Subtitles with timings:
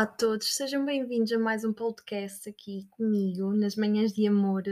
[0.00, 4.62] Olá a todos, sejam bem-vindos a mais um podcast aqui comigo nas manhãs de amor.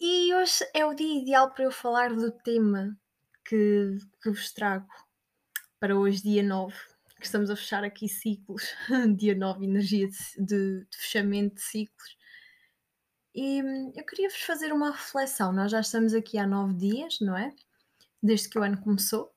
[0.00, 2.98] E hoje é o dia ideal para eu falar do tema
[3.44, 4.88] que, que vos trago
[5.78, 6.74] para hoje, dia 9,
[7.20, 8.74] que estamos a fechar aqui ciclos,
[9.14, 12.16] dia 9, energia de, de, de fechamento de ciclos.
[13.34, 15.52] E hum, eu queria vos fazer uma reflexão.
[15.52, 17.54] Nós já estamos aqui há nove dias, não é?
[18.22, 19.30] Desde que o ano começou.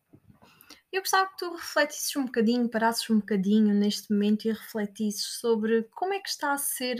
[0.92, 5.84] Eu gostava que tu refletisses um bocadinho, parasses um bocadinho neste momento e refletisses sobre
[5.84, 7.00] como é que está a ser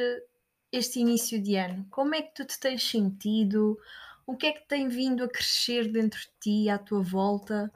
[0.72, 1.86] este início de ano.
[1.90, 3.78] Como é que tu te tens sentido?
[4.26, 7.70] O que é que tem vindo a crescer dentro de ti, à tua volta?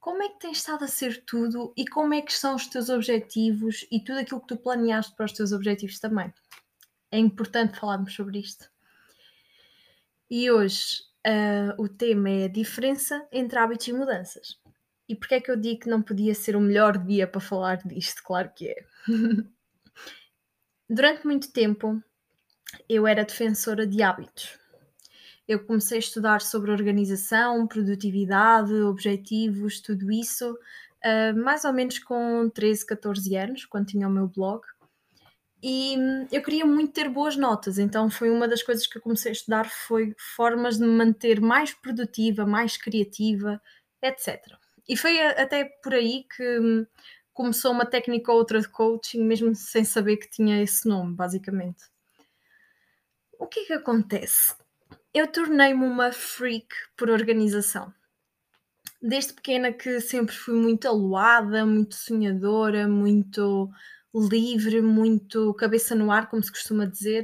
[0.00, 2.88] Como é que tem estado a ser tudo e como é que são os teus
[2.88, 6.32] objetivos e tudo aquilo que tu planeaste para os teus objetivos também?
[7.10, 8.70] É importante falarmos sobre isto.
[10.30, 14.58] E hoje uh, o tema é a diferença entre hábitos e mudanças.
[15.08, 17.76] E porquê é que eu digo que não podia ser o melhor dia para falar
[17.86, 18.22] disto?
[18.22, 18.84] Claro que é.
[20.88, 22.02] Durante muito tempo
[22.88, 24.58] eu era defensora de hábitos.
[25.46, 32.50] Eu comecei a estudar sobre organização, produtividade, objetivos, tudo isso, uh, mais ou menos com
[32.50, 34.62] 13, 14 anos, quando tinha o meu blog.
[35.62, 39.02] E hum, eu queria muito ter boas notas, então foi uma das coisas que eu
[39.02, 43.60] comecei a estudar foi formas de me manter mais produtiva, mais criativa,
[44.02, 44.58] etc.
[44.88, 46.86] E foi até por aí que hum,
[47.32, 51.84] começou uma técnica ou outra de coaching, mesmo sem saber que tinha esse nome, basicamente.
[53.38, 54.54] O que é que acontece?
[55.12, 57.92] Eu tornei-me uma freak por organização.
[59.00, 63.70] Desde pequena que sempre fui muito aluada, muito sonhadora, muito
[64.14, 67.22] livre, muito cabeça no ar, como se costuma dizer,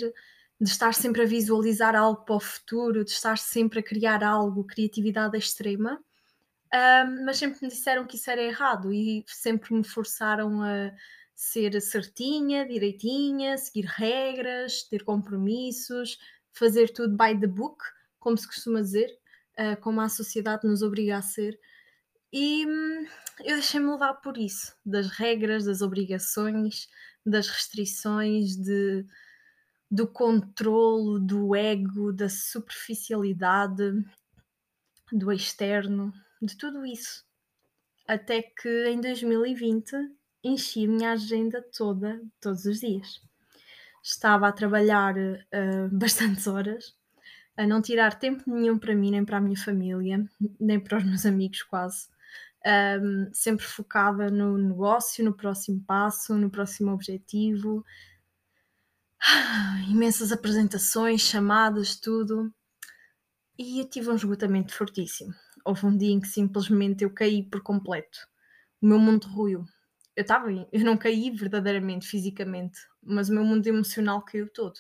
[0.61, 4.65] de estar sempre a visualizar algo para o futuro, de estar sempre a criar algo,
[4.65, 6.03] criatividade extrema.
[6.75, 10.91] Um, mas sempre me disseram que isso era errado e sempre me forçaram a
[11.32, 16.19] ser certinha, direitinha, seguir regras, ter compromissos,
[16.53, 17.78] fazer tudo by the book,
[18.19, 19.09] como se costuma dizer,
[19.56, 21.56] uh, como a sociedade nos obriga a ser.
[22.32, 23.06] E hum,
[23.44, 26.88] eu deixei-me levar por isso, das regras, das obrigações,
[27.25, 29.06] das restrições, de,
[29.88, 33.93] do controlo, do ego, da superficialidade,
[35.12, 36.12] do externo
[36.44, 37.25] de tudo isso.
[38.06, 39.93] Até que em 2020
[40.43, 43.21] enchi a minha agenda toda, todos os dias.
[44.03, 46.94] Estava a trabalhar uh, bastantes horas,
[47.56, 50.22] a não tirar tempo nenhum para mim, nem para a minha família,
[50.60, 52.09] nem para os meus amigos, quase.
[52.66, 57.84] Um, sempre focada no negócio, no próximo passo, no próximo objetivo.
[59.88, 62.53] imensas apresentações, chamadas, tudo.
[63.59, 65.32] E eu tive um esgotamento fortíssimo
[65.64, 68.19] houve um dia em que simplesmente eu caí por completo.
[68.80, 69.64] O meu mundo ruiu.
[70.14, 74.78] Eu estava, eu não caí verdadeiramente fisicamente, mas o meu mundo emocional caiu todo.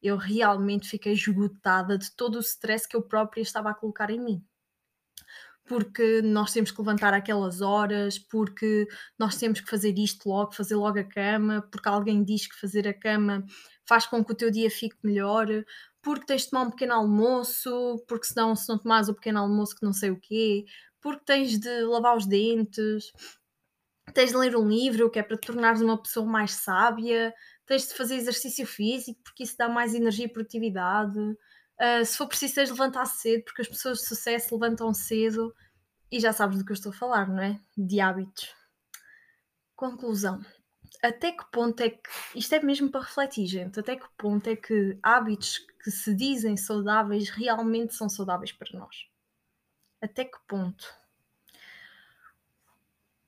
[0.00, 4.20] Eu realmente fiquei esgotada de todo o stress que eu própria estava a colocar em
[4.20, 4.44] mim.
[5.66, 8.86] Porque nós temos que levantar aquelas horas, porque
[9.18, 12.86] nós temos que fazer isto logo, fazer logo a cama, porque alguém diz que fazer
[12.86, 13.44] a cama
[13.86, 15.46] faz com que o teu dia fique melhor,
[16.04, 19.74] porque tens de tomar um pequeno almoço, porque senão se não tomares o pequeno almoço
[19.74, 20.66] que não sei o quê,
[21.00, 23.10] porque tens de lavar os dentes,
[24.12, 27.34] tens de ler um livro que é para te tornares uma pessoa mais sábia,
[27.66, 31.18] tens de fazer exercício físico porque isso dá mais energia e produtividade.
[31.18, 35.54] Uh, se for preciso, tens de levantar cedo, porque as pessoas de sucesso levantam cedo
[36.12, 37.58] e já sabes do que eu estou a falar, não é?
[37.76, 38.54] De hábitos.
[39.74, 40.40] Conclusão
[41.04, 42.08] até que ponto é que.
[42.34, 43.78] Isto é mesmo para refletir, gente.
[43.78, 49.06] Até que ponto é que hábitos que se dizem saudáveis realmente são saudáveis para nós?
[50.00, 50.86] Até que ponto?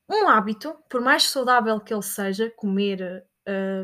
[0.09, 3.26] Um hábito, por mais saudável que ele seja, comer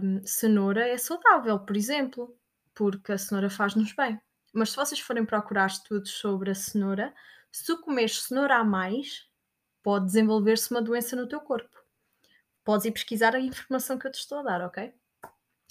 [0.02, 2.34] hum, cenoura é saudável, por exemplo,
[2.74, 4.18] porque a cenoura faz-nos bem.
[4.54, 7.12] Mas se vocês forem procurar estudos sobre a cenoura,
[7.50, 9.28] se tu comeres cenoura a mais,
[9.82, 11.81] pode desenvolver-se uma doença no teu corpo
[12.64, 14.92] podes ir pesquisar a informação que eu te estou a dar, ok?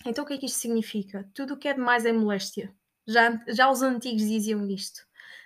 [0.06, 1.30] Então o que é que isto significa?
[1.34, 2.74] Tudo o que é demais é moléstia.
[3.08, 5.06] Já, já os antigos diziam isto.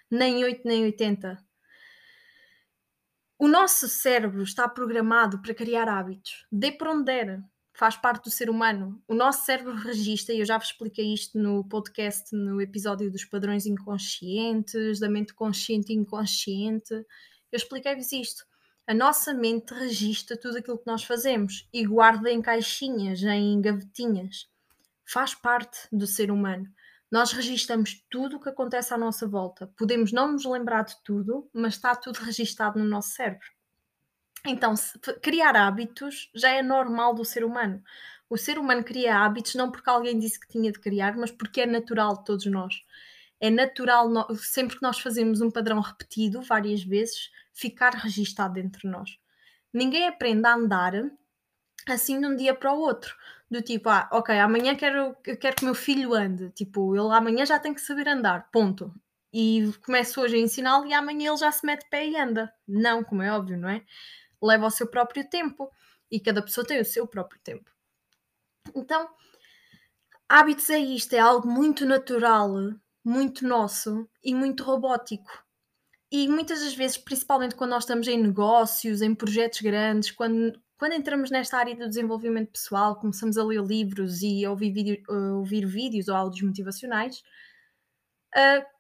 [0.10, 1.38] Nem 8, nem 80.
[3.38, 6.46] O nosso cérebro está programado para criar hábitos.
[6.52, 7.44] Dê por onde der.
[7.74, 9.04] Faz parte do ser humano.
[9.06, 13.26] O nosso cérebro registra, e eu já vos expliquei isto no podcast, no episódio dos
[13.26, 16.94] padrões inconscientes, da mente consciente e inconsciente.
[16.94, 18.46] Eu expliquei-vos isto
[18.88, 24.48] a nossa mente registra tudo aquilo que nós fazemos e guarda em caixinhas, em gavetinhas.
[25.04, 26.68] Faz parte do ser humano.
[27.12, 29.72] Nós registramos tudo o que acontece à nossa volta.
[29.78, 33.48] Podemos não nos lembrar de tudo, mas está tudo registado no nosso cérebro.
[34.46, 34.76] Então,
[35.22, 37.84] criar hábitos já é normal do ser humano.
[38.30, 41.62] O ser humano cria hábitos não porque alguém disse que tinha de criar, mas porque
[41.62, 42.76] é natural de todos nós.
[43.40, 49.18] É natural, sempre que nós fazemos um padrão repetido várias vezes, ficar registado entre nós.
[49.74, 50.94] Ninguém aprende a andar
[51.88, 53.16] assim de um dia para o outro.
[53.50, 56.50] Do tipo, ah, ok, amanhã quero, eu quero que o meu filho ande.
[56.52, 58.94] Tipo, ele amanhã já tem que saber andar, ponto.
[59.32, 62.54] E começo hoje a ensiná-lo e amanhã ele já se mete pé e anda.
[62.68, 63.84] Não, como é óbvio, não é?
[64.42, 65.72] Leva o seu próprio tempo
[66.12, 67.70] e cada pessoa tem o seu próprio tempo.
[68.74, 69.10] Então,
[70.28, 72.50] hábitos é isto, é algo muito natural,
[73.04, 75.45] muito nosso e muito robótico.
[76.18, 80.94] E muitas das vezes, principalmente quando nós estamos em negócios, em projetos grandes, quando, quando
[80.94, 85.34] entramos nesta área do desenvolvimento pessoal, começamos a ler livros e a ouvir, vídeo- a
[85.36, 87.22] ouvir vídeos ou áudios motivacionais,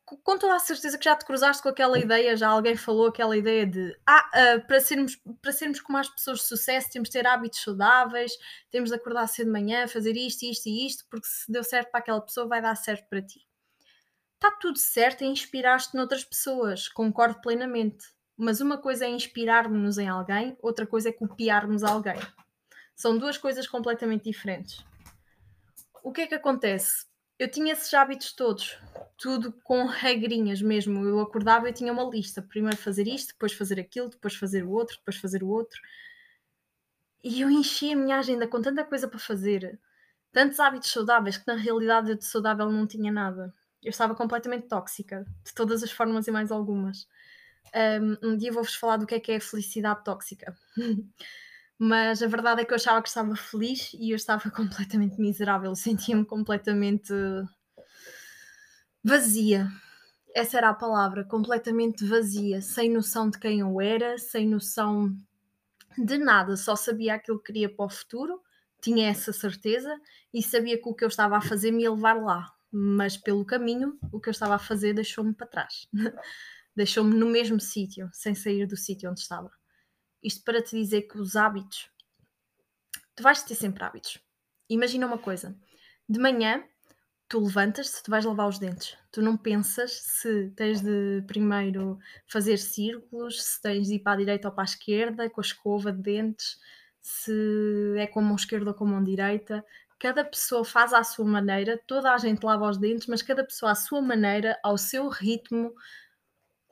[0.06, 3.08] co- com toda a certeza que já te cruzaste com aquela ideia, já alguém falou
[3.08, 7.10] aquela ideia de ah, ah, para, sermos, para sermos como as pessoas de sucesso, temos
[7.10, 8.32] de ter hábitos saudáveis,
[8.72, 11.92] temos de acordar cedo de manhã, fazer isto, isto e isto, porque se deu certo
[11.92, 13.46] para aquela pessoa, vai dar certo para ti
[14.45, 18.06] está tudo certo em inspirar-te noutras pessoas, concordo plenamente.
[18.38, 22.19] Mas uma coisa é inspirar-nos em alguém, outra coisa é copiarmos alguém.
[22.95, 24.86] São duas coisas completamente diferentes.
[26.03, 27.07] O que é que acontece?
[27.39, 28.77] Eu tinha esses hábitos todos,
[29.18, 31.03] tudo com regrinhas mesmo.
[31.03, 34.71] Eu acordava e tinha uma lista: primeiro fazer isto, depois fazer aquilo, depois fazer o
[34.71, 35.80] outro, depois fazer o outro.
[37.24, 39.80] E eu enchi a minha agenda com tanta coisa para fazer,
[40.31, 43.53] tantos hábitos saudáveis, que na realidade eu de saudável não tinha nada.
[43.86, 47.08] Eu estava completamente tóxica, de todas as formas e mais algumas.
[48.26, 50.58] Um, dia vou-vos falar do que é que é felicidade tóxica.
[51.78, 55.76] Mas a verdade é que eu achava que estava feliz e eu estava completamente miserável,
[55.76, 57.14] sentia-me completamente
[59.04, 59.68] vazia.
[60.34, 65.16] Essa era a palavra, completamente vazia, sem noção de quem eu era, sem noção
[65.96, 68.42] de nada, só sabia aquilo que queria para o futuro,
[68.82, 69.96] tinha essa certeza
[70.34, 73.45] e sabia que o que eu estava a fazer me ia levar lá, mas pelo
[73.45, 75.88] caminho o que eu estava a fazer deixou-me para trás,
[76.75, 79.50] deixou-me no mesmo sítio, sem sair do sítio onde estava.
[80.22, 81.89] Isto para te dizer que os hábitos,
[83.16, 84.19] tu vais ter sempre hábitos.
[84.69, 85.57] Imagina uma coisa:
[86.10, 86.66] de manhã
[87.30, 88.98] tu levantas-te, tu vais lavar os dentes.
[89.10, 94.18] Tu não pensas se tens de primeiro fazer círculos, se tens de ir para a
[94.18, 96.60] direita ou para a esquerda, com a escova de dentes,
[97.01, 99.63] se é com a mão esquerda ou com a mão direita.
[100.06, 103.72] Cada pessoa faz à sua maneira, toda a gente lava os dentes, mas cada pessoa
[103.72, 105.74] à sua maneira, ao seu ritmo,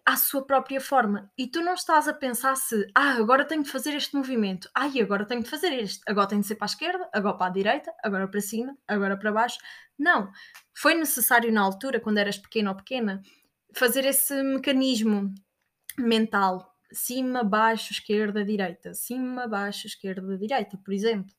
[0.05, 1.31] à sua própria forma.
[1.35, 5.01] E tu não estás a pensar se, ah, agora tenho de fazer este movimento, ai,
[5.01, 7.49] agora tenho de fazer este, agora tenho de ser para a esquerda, agora para a
[7.49, 9.57] direita, agora para cima, agora para baixo.
[9.97, 10.31] Não.
[10.71, 13.19] Foi necessário na altura, quando eras pequeno ou pequena,
[13.73, 15.33] fazer esse mecanismo
[15.97, 16.71] mental.
[16.91, 18.93] Cima, baixo, esquerda, direita.
[18.93, 21.33] Cima, baixo, esquerda, direita, por exemplo.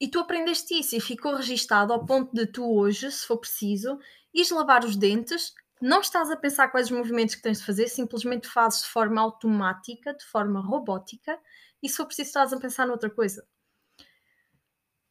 [0.00, 3.98] E tu aprendeste isso e ficou registado ao ponto de tu hoje, se for preciso,
[4.32, 7.88] ires lavar os dentes, não estás a pensar quais os movimentos que tens de fazer,
[7.88, 11.38] simplesmente fazes de forma automática, de forma robótica,
[11.82, 13.46] e se for preciso estás a pensar noutra coisa.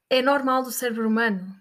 [0.10, 1.60] É normal do cérebro humano.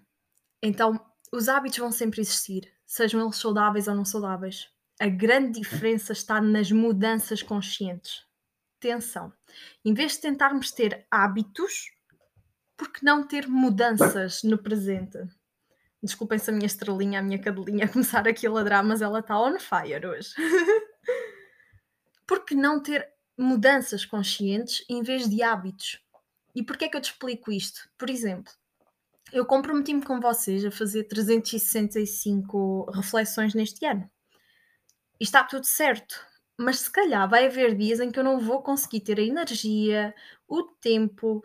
[0.61, 0.99] Então,
[1.31, 4.69] os hábitos vão sempre existir, sejam eles saudáveis ou não saudáveis.
[4.99, 8.25] A grande diferença está nas mudanças conscientes.
[8.77, 9.33] Atenção,
[9.83, 11.91] em vez de tentarmos ter hábitos,
[12.77, 15.17] por que não ter mudanças no presente?
[16.01, 19.39] Desculpem se a minha estrelinha, a minha cadelinha começar aqui a ladrar, mas ela está
[19.39, 20.33] on fire hoje.
[22.27, 25.99] por que não ter mudanças conscientes em vez de hábitos?
[26.53, 27.89] E porquê é que eu te explico isto?
[27.97, 28.51] Por exemplo,
[29.33, 34.09] eu comprometi-me com vocês a fazer 365 reflexões neste ano.
[35.19, 36.15] E está tudo certo.
[36.57, 40.15] Mas se calhar vai haver dias em que eu não vou conseguir ter a energia,
[40.47, 41.43] o tempo,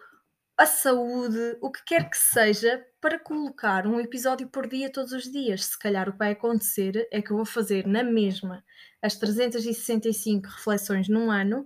[0.61, 5.25] a saúde, o que quer que seja, para colocar um episódio por dia todos os
[5.25, 5.65] dias.
[5.65, 8.63] Se calhar o que vai acontecer é que eu vou fazer na mesma
[9.01, 11.65] as 365 reflexões num ano,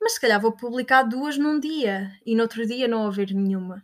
[0.00, 3.82] mas se calhar vou publicar duas num dia e no outro dia não haver nenhuma.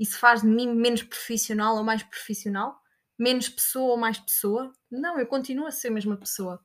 [0.00, 2.80] Isso faz de mim menos profissional ou mais profissional?
[3.18, 4.72] Menos pessoa ou mais pessoa?
[4.90, 6.64] Não, eu continuo a ser a mesma pessoa.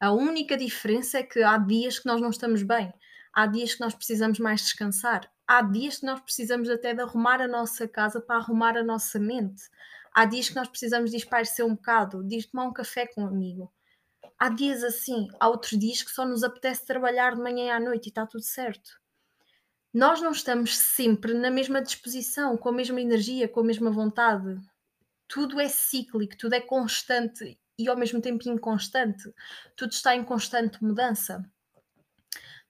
[0.00, 2.92] A única diferença é que há dias que nós não estamos bem,
[3.32, 7.40] há dias que nós precisamos mais descansar, há dias que nós precisamos até de arrumar
[7.40, 9.62] a nossa casa para arrumar a nossa mente,
[10.14, 13.26] há dias que nós precisamos de espairecer um bocado, de tomar um café com um
[13.26, 13.72] amigo.
[14.38, 18.06] Há dias assim, há outros dias que só nos apetece trabalhar de manhã à noite
[18.06, 18.90] e está tudo certo.
[19.92, 24.60] Nós não estamos sempre na mesma disposição, com a mesma energia, com a mesma vontade.
[25.28, 29.32] Tudo é cíclico, tudo é constante e ao mesmo tempo inconstante.
[29.76, 31.48] Tudo está em constante mudança.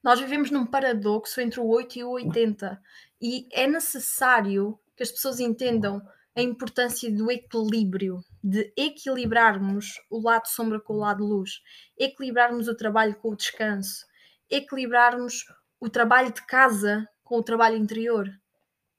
[0.05, 2.79] Nós vivemos num paradoxo entre o 8 e o 80
[3.19, 5.99] e é necessário que as pessoas entendam
[6.35, 11.59] a importância do equilíbrio, de equilibrarmos o lado sombra com o lado luz,
[11.97, 14.05] equilibrarmos o trabalho com o descanso,
[14.47, 15.43] equilibrarmos
[15.79, 18.29] o trabalho de casa com o trabalho interior,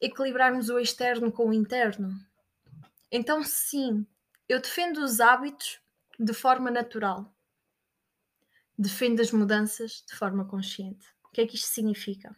[0.01, 2.11] equilibrarmos o externo com o interno.
[3.13, 4.05] Então, sim,
[4.49, 5.79] eu defendo os hábitos
[6.19, 7.33] de forma natural.
[8.79, 11.07] Defendo as mudanças de forma consciente.
[11.25, 12.37] O que é que isto significa?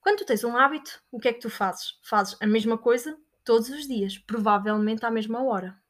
[0.00, 1.98] Quando tu tens um hábito, o que é que tu fazes?
[2.02, 5.80] Fazes a mesma coisa todos os dias, provavelmente à mesma hora.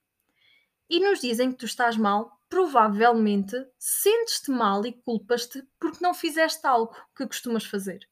[0.88, 6.12] E nos dias em que tu estás mal, provavelmente sentes-te mal e culpas-te porque não
[6.12, 8.06] fizeste algo que costumas fazer.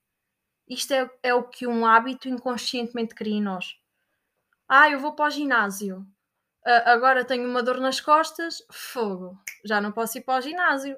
[0.67, 3.77] Isto é, é o que um hábito inconscientemente cria em nós.
[4.67, 6.07] Ah, eu vou para o ginásio.
[6.65, 8.63] Uh, agora tenho uma dor nas costas.
[8.71, 9.39] Fogo.
[9.65, 10.97] Já não posso ir para o ginásio.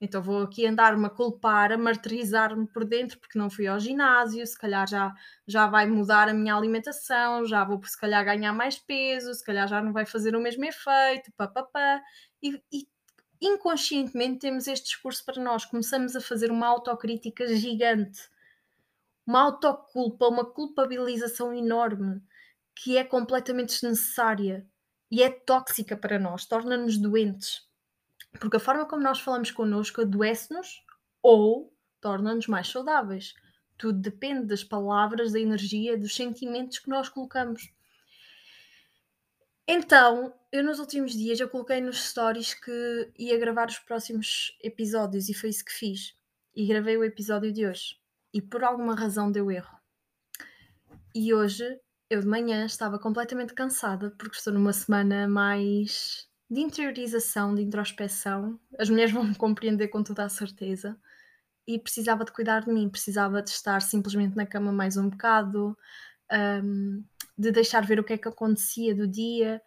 [0.00, 4.46] Então vou aqui andar-me a culpar, a martirizar-me por dentro porque não fui ao ginásio,
[4.46, 5.12] se calhar já,
[5.46, 9.68] já vai mudar a minha alimentação, já vou se calhar ganhar mais peso, se calhar
[9.68, 12.02] já não vai fazer o mesmo efeito, papapá.
[12.42, 12.86] E, e
[13.40, 18.28] inconscientemente temos este discurso para nós, começamos a fazer uma autocrítica gigante,
[19.26, 22.22] uma autoculpa, uma culpabilização enorme
[22.74, 24.66] que é completamente desnecessária
[25.10, 27.62] e é tóxica para nós, torna-nos doentes.
[28.38, 30.84] Porque a forma como nós falamos connosco adoece-nos
[31.22, 33.34] ou torna-nos mais saudáveis.
[33.78, 37.72] Tudo depende das palavras, da energia, dos sentimentos que nós colocamos.
[39.66, 45.28] Então, eu nos últimos dias eu coloquei nos stories que ia gravar os próximos episódios
[45.28, 46.14] e foi isso que fiz.
[46.54, 47.98] E gravei o episódio de hoje.
[48.32, 49.74] E por alguma razão deu erro.
[51.14, 57.54] E hoje, eu de manhã estava completamente cansada porque estou numa semana mais de interiorização,
[57.54, 58.58] de introspeção.
[58.78, 60.96] As mulheres vão me compreender com toda a certeza.
[61.66, 65.76] E precisava de cuidar de mim, precisava de estar simplesmente na cama mais um bocado,
[66.62, 67.04] um,
[67.36, 69.60] de deixar ver o que é que acontecia do dia.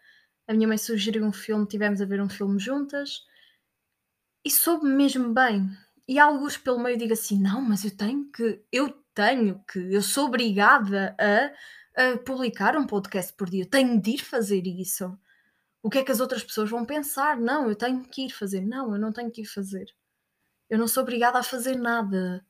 [0.48, 3.26] A minha mãe sugeriu um filme, tivemos a ver um filme juntas
[4.46, 5.70] e soube mesmo bem.
[6.08, 10.02] E alguns pelo meio digo assim: não, mas eu tenho que, eu tenho que, eu
[10.02, 15.18] sou obrigada a, a publicar um podcast por dia, eu tenho de ir fazer isso
[15.88, 17.40] o que é que as outras pessoas vão pensar?
[17.40, 18.60] Não, eu tenho que ir fazer.
[18.66, 19.86] Não, eu não tenho que ir fazer.
[20.70, 22.46] Eu não sou obrigada a fazer nada.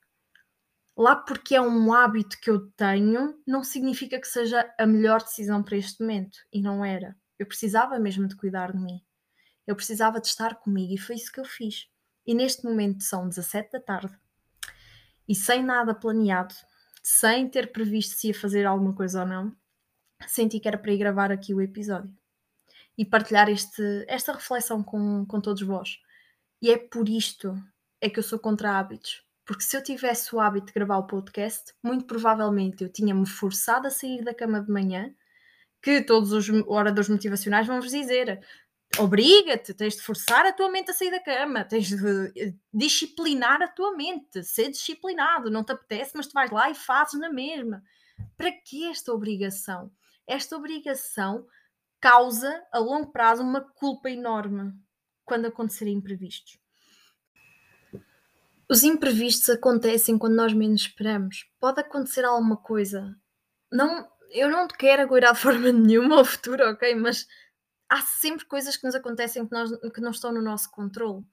[0.98, 5.62] Lá porque é um hábito que eu tenho, não significa que seja a melhor decisão
[5.62, 6.40] para este momento.
[6.52, 7.16] E não era.
[7.38, 9.00] Eu precisava mesmo de cuidar de mim.
[9.68, 11.88] Eu precisava de estar comigo e foi isso que eu fiz.
[12.26, 14.18] E neste momento são 17 da tarde
[15.30, 16.56] e sem nada planeado,
[17.04, 19.56] sem ter previsto se ia fazer alguma coisa ou não,
[20.26, 22.18] senti que era para ir gravar aqui o episódio
[22.98, 26.00] e partilhar este, esta reflexão com, com todos vós.
[26.62, 27.56] E é por isto
[28.02, 29.24] é que eu sou contra hábitos.
[29.46, 33.88] Porque se eu tivesse o hábito de gravar o podcast, muito provavelmente eu tinha-me forçado
[33.88, 35.14] a sair da cama de manhã,
[35.82, 38.42] que todos os oradores motivacionais vão vos dizer:
[38.98, 43.62] obriga-te, tens de forçar a tua mente a sair da cama, tens de eh, disciplinar
[43.62, 47.30] a tua mente, ser disciplinado, não te apetece, mas tu vais lá e fazes na
[47.30, 47.82] mesma.
[48.36, 49.92] Para que esta obrigação?
[50.28, 51.48] Esta obrigação
[52.00, 54.74] causa a longo prazo uma culpa enorme
[55.26, 56.60] quando acontecerem imprevistos.
[58.70, 61.50] Os imprevistos acontecem quando nós menos esperamos.
[61.60, 63.16] Pode acontecer alguma coisa.
[63.72, 66.94] Não, eu não te quero agoirar de forma nenhuma ao futuro, ok?
[66.96, 67.28] Mas
[67.90, 71.26] há sempre coisas que nos acontecem que, nós, que não estão no nosso controle.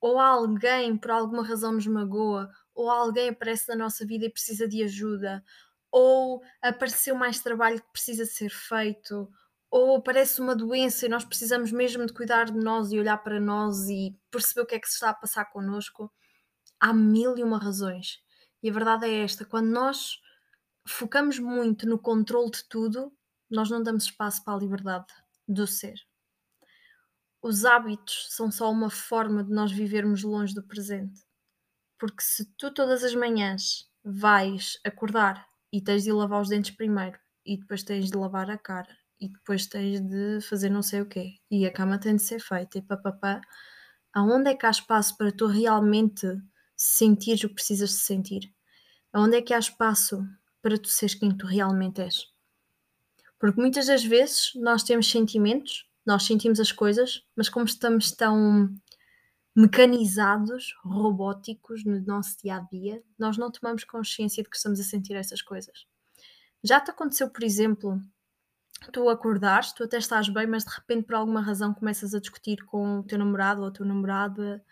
[0.00, 4.68] Ou alguém, por alguma razão, nos magoa, ou alguém aparece na nossa vida e precisa
[4.68, 5.42] de ajuda,
[5.90, 9.28] ou apareceu mais trabalho que precisa ser feito,
[9.70, 13.40] ou parece uma doença e nós precisamos mesmo de cuidar de nós e olhar para
[13.40, 16.12] nós e perceber o que é que se está a passar connosco,
[16.80, 18.20] há mil e uma razões.
[18.62, 20.20] E a verdade é esta: quando nós
[20.86, 23.12] focamos muito no controle de tudo,
[23.50, 25.12] nós não damos espaço para a liberdade
[25.46, 25.96] do ser.
[27.42, 31.20] Os hábitos são só uma forma de nós vivermos longe do presente.
[31.98, 37.18] Porque se tu todas as manhãs vais acordar e tens de lavar os dentes primeiro
[37.44, 41.06] e depois tens de lavar a cara e depois tens de fazer não sei o
[41.06, 43.40] quê, e a cama tem de ser feita, e papapá,
[44.12, 46.26] aonde é que há espaço para tu realmente
[46.76, 48.54] sentir o que precisas de sentir?
[49.12, 50.22] Aonde é que há espaço
[50.60, 52.26] para tu seres quem tu realmente és?
[53.38, 58.70] Porque muitas das vezes nós temos sentimentos, nós sentimos as coisas, mas como estamos tão
[59.54, 64.82] mecanizados, robóticos no nosso dia a dia, nós não tomamos consciência de que estamos a
[64.82, 65.86] sentir essas coisas.
[66.62, 67.98] Já te aconteceu, por exemplo,
[68.92, 72.64] tu acordares, tu até estás bem, mas de repente por alguma razão começas a discutir
[72.64, 74.62] com o teu namorado ou a tua namorada,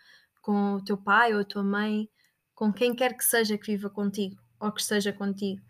[0.41, 2.09] com o teu pai ou a tua mãe,
[2.53, 5.61] com quem quer que seja que viva contigo ou que esteja contigo,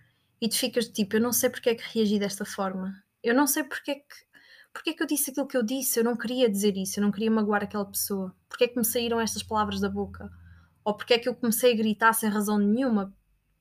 [0.42, 3.48] e tu ficas tipo, eu não sei porque é que reagi desta forma, eu não
[3.48, 4.26] sei porque é que
[4.76, 5.98] porque é que eu disse aquilo que eu disse?
[5.98, 8.36] Eu não queria dizer isso, eu não queria magoar aquela pessoa.
[8.50, 10.30] Porque é que me saíram estas palavras da boca?
[10.84, 13.16] Ou porque é que eu comecei a gritar sem razão nenhuma?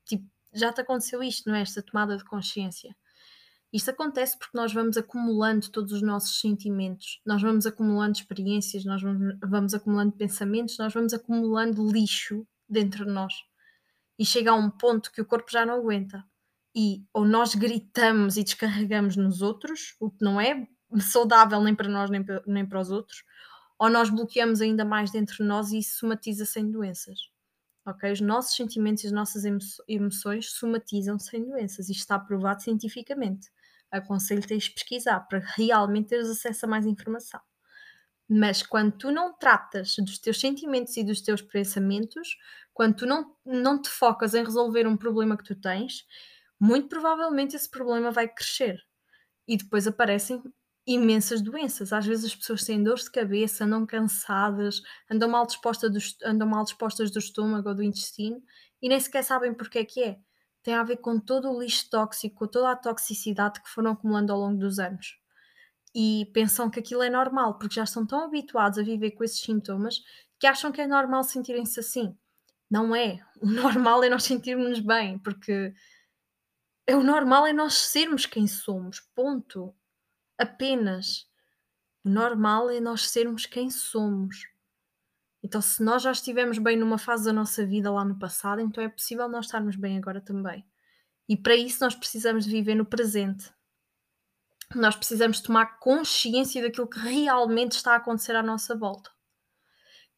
[0.04, 1.62] Tipo, já te aconteceu isto, não é?
[1.62, 2.97] Esta tomada de consciência.
[3.75, 9.02] Isto acontece porque nós vamos acumulando todos os nossos sentimentos, nós vamos acumulando experiências, nós
[9.02, 13.35] vamos, vamos acumulando pensamentos, nós vamos acumulando lixo dentro de nós.
[14.16, 16.25] E chega a um ponto que o corpo já não aguenta.
[16.73, 20.69] E ou nós gritamos e descarregamos nos outros, o que não é
[21.00, 23.25] saudável nem para nós nem para, nem para os outros,
[23.76, 27.19] ou nós bloqueamos ainda mais dentro de nós e isso somatiza-se doenças.
[27.85, 28.12] Ok?
[28.12, 31.88] Os nossos sentimentos e as nossas emo emoções somatizam-se em doenças.
[31.88, 33.50] Isto está provado cientificamente.
[33.97, 37.41] Aconselho-te a pesquisar para realmente teres acesso a mais informação.
[38.29, 42.37] Mas quando tu não tratas dos teus sentimentos e dos teus pensamentos,
[42.73, 46.07] quando tu não, não te focas em resolver um problema que tu tens,
[46.59, 48.81] muito provavelmente esse problema vai crescer.
[49.47, 50.43] E depois aparecem
[50.87, 51.93] imensas doenças.
[51.93, 56.49] Às vezes as pessoas têm dores de cabeça, andam cansadas, andam mal dispostas do, andam
[56.49, 58.43] mal dispostas do estômago ou do intestino
[58.83, 60.19] e nem sequer sabem porque é que é.
[60.64, 64.33] Tem a ver com todo o lixo tóxico, com toda a toxicidade que foram acumulando
[64.33, 65.18] ao longo dos anos.
[65.94, 69.40] E pensam que aquilo é normal, porque já estão tão habituados a viver com esses
[69.40, 70.02] sintomas
[70.38, 72.16] que acham que é normal sentirem-se assim.
[72.71, 73.21] Não é.
[73.42, 75.75] O normal é nós sentirmos bem, porque
[76.87, 79.00] é o normal é nós sermos quem somos.
[79.14, 79.75] Ponto
[80.38, 81.28] apenas.
[82.02, 84.49] O normal é nós sermos quem somos.
[85.45, 88.83] Então, se nós já estivemos bem numa fase da nossa vida lá no passado, então
[88.83, 90.67] é possível nós estarmos bem agora também.
[91.29, 93.53] E para isso nós precisamos de viver no presente.
[94.75, 99.11] Nós precisamos tomar consciência daquilo que realmente está a acontecer à nossa volta.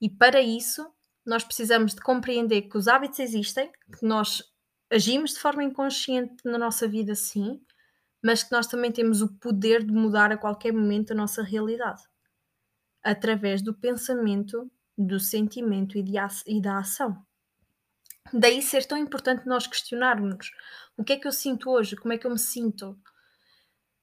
[0.01, 0.89] E para isso,
[1.27, 3.69] nós precisamos de compreender que os hábitos existem,
[3.99, 4.45] que nós
[4.89, 7.61] agimos de forma inconsciente na nossa vida, sim,
[8.23, 12.03] mas que nós também temos o poder de mudar a qualquer momento a nossa realidade
[13.07, 16.15] através do pensamento, do sentimento e, de,
[16.47, 17.25] e da ação.
[18.33, 20.51] Daí ser tão importante nós questionarmos
[20.97, 22.99] o que é que eu sinto hoje, como é que eu me sinto.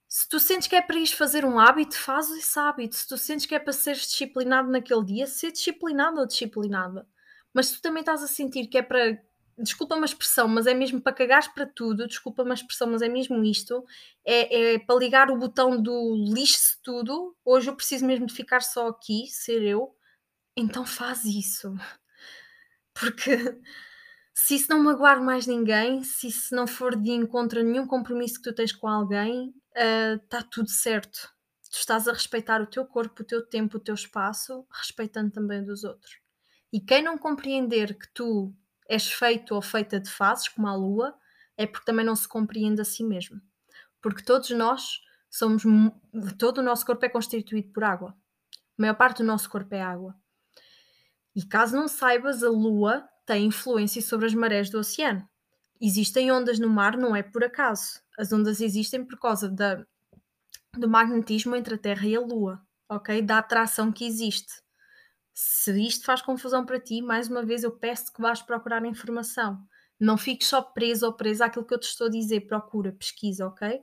[0.08, 2.96] Se tu sentes que é para ir fazer um hábito, faz esse hábito.
[2.96, 7.08] Se tu sentes que é para ser disciplinado naquele dia, ser disciplinado ou disciplinada.
[7.54, 9.20] Mas se tu também estás a sentir que é para
[9.58, 13.10] desculpa uma expressão, mas é mesmo para cagares para tudo, desculpa uma expressão, mas é
[13.10, 13.86] mesmo isto,
[14.26, 18.62] é, é para ligar o botão do lixe tudo, hoje eu preciso mesmo de ficar
[18.62, 19.96] só aqui, ser eu,
[20.56, 21.74] então faz isso.
[22.94, 23.60] Porque
[24.34, 28.36] se isso não magoar mais ninguém, se isso não for de encontro a nenhum compromisso
[28.36, 31.32] que tu tens com alguém, está uh, tudo certo.
[31.72, 35.64] Tu estás a respeitar o teu corpo, o teu tempo, o teu espaço, respeitando também
[35.64, 36.20] dos outros.
[36.72, 38.54] E quem não compreender que tu
[38.88, 41.16] és feito ou feita de fases, como a lua,
[41.58, 43.42] é porque também não se compreende a si mesmo.
[44.02, 45.64] Porque todos nós somos.
[46.38, 48.16] Todo o nosso corpo é constituído por água.
[48.78, 50.16] A maior parte do nosso corpo é água.
[51.36, 55.28] E caso não saibas, a lua tem influência sobre as marés do oceano.
[55.82, 58.02] Existem ondas no mar, não é por acaso.
[58.18, 59.86] As ondas existem por causa da,
[60.78, 63.22] do magnetismo entre a Terra e a Lua, ok?
[63.22, 64.62] Da atração que existe.
[65.34, 69.60] Se isto faz confusão para ti, mais uma vez eu peço que vás procurar informação.
[70.00, 72.42] Não fiques só preso ou presa àquilo que eu te estou a dizer.
[72.42, 73.82] Procura, pesquisa, ok?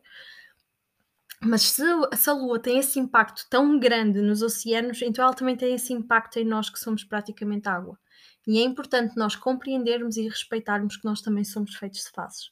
[1.43, 1.83] Mas se,
[2.17, 5.93] se, a Lua tem esse impacto tão grande nos oceanos, então ela também tem esse
[5.93, 7.99] impacto em nós que somos praticamente água.
[8.47, 12.51] E é importante nós compreendermos e respeitarmos que nós também somos feitos de fases.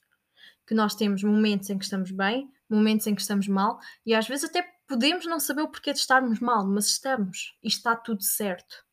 [0.66, 4.26] Que nós temos momentos em que estamos bem, momentos em que estamos mal, e às
[4.26, 8.22] vezes até podemos não saber o porquê de estarmos mal, mas estamos e está tudo
[8.22, 8.84] certo.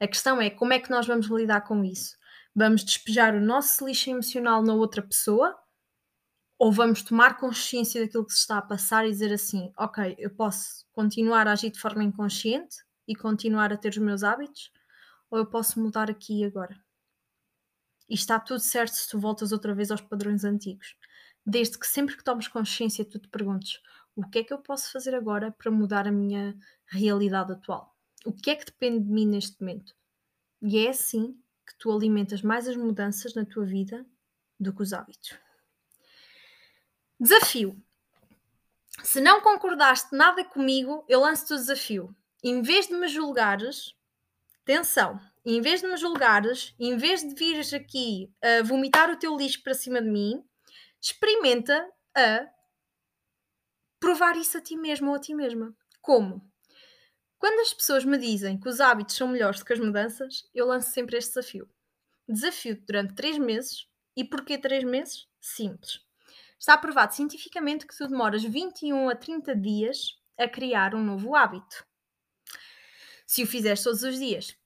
[0.00, 2.16] A questão é como é que nós vamos lidar com isso?
[2.54, 5.54] Vamos despejar o nosso lixo emocional na outra pessoa?
[6.58, 10.30] Ou vamos tomar consciência daquilo que se está a passar e dizer assim: ok, eu
[10.30, 14.72] posso continuar a agir de forma inconsciente e continuar a ter os meus hábitos?
[15.30, 16.78] Ou eu posso mudar aqui e agora?
[18.08, 20.96] E está tudo certo se tu voltas outra vez aos padrões antigos.
[21.44, 23.80] Desde que sempre que tomes consciência, tu te perguntes:
[24.14, 27.96] o que é que eu posso fazer agora para mudar a minha realidade atual?
[28.26, 29.94] o que é que depende de mim neste momento?
[30.60, 34.04] E é assim que tu alimentas mais as mudanças na tua vida
[34.58, 35.38] do que os hábitos.
[37.18, 37.82] Desafio.
[39.02, 42.14] Se não concordaste nada comigo, eu lanço-te o desafio.
[42.44, 43.94] Em vez de me julgares,
[44.62, 49.36] atenção, em vez de me julgares, em vez de vires aqui a vomitar o teu
[49.36, 50.44] lixo para cima de mim,
[51.00, 52.46] experimenta a
[53.98, 55.74] provar isso a ti mesmo ou a ti mesma.
[56.02, 56.46] Como?
[57.38, 60.66] Quando as pessoas me dizem que os hábitos são melhores do que as mudanças, eu
[60.66, 61.68] lanço sempre este desafio.
[62.28, 63.88] Desafio-te durante 3 meses.
[64.16, 65.28] E porquê 3 meses?
[65.40, 66.05] Simples.
[66.58, 71.84] Está provado cientificamente que tu demoras 21 a 30 dias a criar um novo hábito.
[73.26, 74.56] Se o fizeres todos os dias.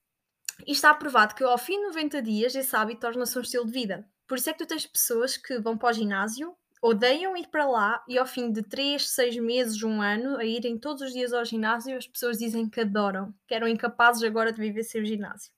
[0.66, 3.72] E está provado que ao fim de 90 dias esse hábito torna-se um estilo de
[3.72, 4.08] vida.
[4.26, 7.66] Por isso é que tu tens pessoas que vão para o ginásio, odeiam ir para
[7.66, 11.32] lá e ao fim de 3, 6 meses, um ano, a irem todos os dias
[11.32, 15.04] ao ginásio, as pessoas dizem que adoram, que eram incapazes agora de viver sem o
[15.04, 15.52] ginásio.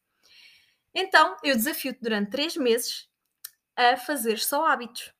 [0.94, 3.08] Então, eu desafio-te durante 3 meses
[3.76, 5.12] a fazer só hábitos.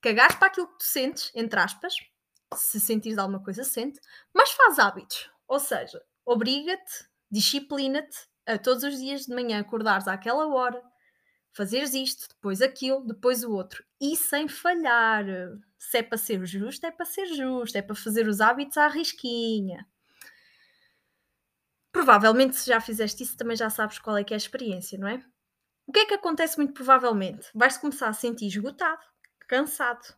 [0.00, 1.94] Cagares para aquilo que tu sentes, entre aspas,
[2.54, 4.00] se sentires alguma coisa, sente,
[4.32, 5.30] mas faz hábitos.
[5.46, 10.82] Ou seja, obriga-te, disciplina-te a todos os dias de manhã acordares àquela hora,
[11.52, 13.84] fazeres isto, depois aquilo, depois o outro.
[14.00, 15.24] E sem falhar.
[15.78, 18.88] Se é para ser justo, é para ser justo, é para fazer os hábitos à
[18.88, 19.86] risquinha.
[21.92, 25.08] Provavelmente, se já fizeste isso, também já sabes qual é que é a experiência, não
[25.08, 25.24] é?
[25.86, 27.48] O que é que acontece muito provavelmente?
[27.52, 29.02] Vais começar a sentir esgotado,
[29.50, 30.14] cansado.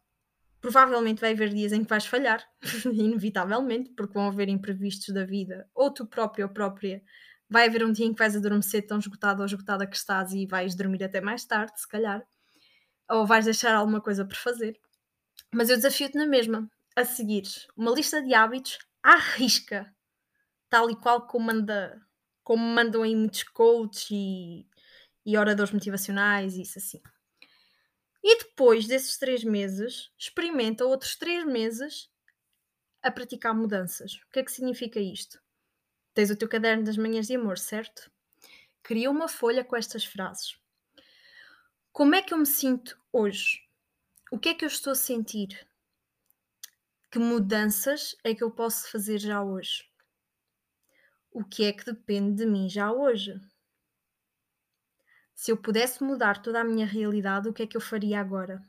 [0.60, 2.46] Provavelmente vai haver dias em que vais falhar,
[2.84, 7.02] inevitavelmente, porque vão haver imprevistos da vida, ou tu próprio ou própria.
[7.48, 10.46] Vai haver um dia em que vais adormecer tão esgotado ou esgotada que estás e
[10.46, 12.22] vais dormir até mais tarde, se calhar.
[13.10, 14.78] Ou vais deixar alguma coisa por fazer.
[15.50, 19.90] Mas eu desafio-te na mesma a seguir uma lista de hábitos à risca,
[20.68, 22.00] tal e qual como, manda,
[22.44, 24.66] como mandam aí muitos coaches e,
[25.24, 27.00] e oradores motivacionais e isso assim.
[28.22, 32.08] E depois desses três meses, experimenta outros três meses
[33.02, 34.14] a praticar mudanças.
[34.14, 35.42] O que é que significa isto?
[36.14, 38.10] Tens o teu caderno das manhãs de amor, certo?
[38.82, 40.56] Cria uma folha com estas frases.
[41.90, 43.60] Como é que eu me sinto hoje?
[44.30, 45.66] O que é que eu estou a sentir?
[47.10, 49.84] Que mudanças é que eu posso fazer já hoje?
[51.30, 53.38] O que é que depende de mim já hoje?
[55.42, 58.64] Se eu pudesse mudar toda a minha realidade, o que é que eu faria agora?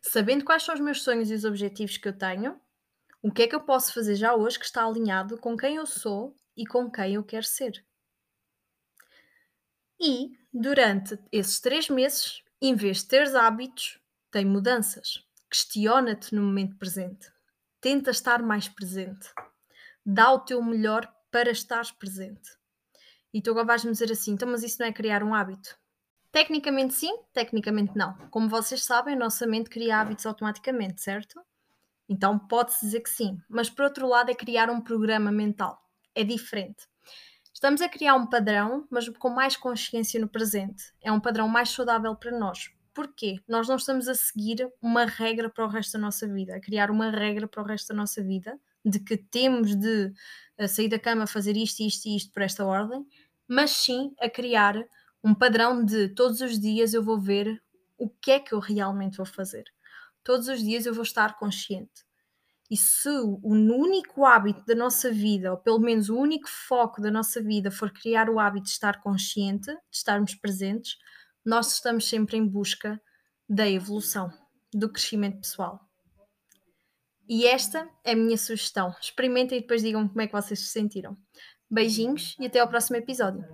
[0.00, 2.58] Sabendo quais são os meus sonhos e os objetivos que eu tenho,
[3.20, 5.84] o que é que eu posso fazer já hoje que está alinhado com quem eu
[5.84, 7.84] sou e com quem eu quero ser?
[10.00, 15.22] E, durante esses três meses, em vez de teres hábitos, tem mudanças.
[15.50, 17.30] Questiona-te no momento presente.
[17.78, 19.28] Tenta estar mais presente.
[20.02, 22.57] Dá o teu melhor para estar presente.
[23.32, 25.76] E tu agora vais-me dizer assim, então, mas isso não é criar um hábito?
[26.30, 28.14] Tecnicamente sim, tecnicamente não.
[28.30, 31.40] Como vocês sabem, a nossa mente cria hábitos automaticamente, certo?
[32.08, 33.38] Então pode-se dizer que sim.
[33.48, 35.78] Mas por outro lado é criar um programa mental.
[36.14, 36.86] É diferente.
[37.52, 40.92] Estamos a criar um padrão, mas com mais consciência no presente.
[41.02, 42.70] É um padrão mais saudável para nós.
[42.94, 43.36] Porquê?
[43.48, 46.90] Nós não estamos a seguir uma regra para o resto da nossa vida, a criar
[46.90, 50.12] uma regra para o resto da nossa vida, de que temos de
[50.68, 53.04] sair da cama, fazer isto, isto e isto por esta ordem,
[53.46, 54.76] mas sim a criar
[55.22, 57.62] um padrão de todos os dias eu vou ver
[57.96, 59.64] o que é que eu realmente vou fazer.
[60.22, 62.06] Todos os dias eu vou estar consciente.
[62.70, 67.10] E se o único hábito da nossa vida, ou pelo menos o único foco da
[67.10, 70.96] nossa vida, for criar o hábito de estar consciente, de estarmos presentes,
[71.44, 73.00] nós estamos sempre em busca
[73.48, 74.30] da evolução,
[74.72, 75.87] do crescimento pessoal.
[77.28, 78.94] E esta é a minha sugestão.
[79.00, 81.16] Experimentem e depois digam como é que vocês se sentiram.
[81.70, 83.44] Beijinhos e até ao próximo episódio.